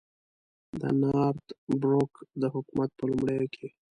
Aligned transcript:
د 0.79 0.81
نارت 1.01 1.47
بروک 1.81 2.13
د 2.41 2.43
حکومت 2.55 2.89
په 2.97 3.03
لومړیو 3.09 3.51
کې. 3.55 3.67